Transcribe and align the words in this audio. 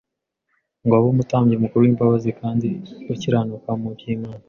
ngo 0.83 0.93
abe 0.97 1.07
umutambyi 1.09 1.55
mukuru 1.63 1.81
w’imbabazi 1.83 2.29
kandi 2.41 2.67
ukiranuka 3.13 3.69
mu 3.81 3.89
by’Imana, 3.95 4.39